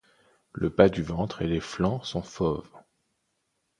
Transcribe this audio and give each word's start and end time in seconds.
Le 0.53 0.69
bas 0.69 0.89
du 0.89 1.03
ventre 1.03 1.43
et 1.43 1.47
les 1.47 1.59
flancs 1.59 2.01
sont 2.03 2.23
fauve. 2.23 2.67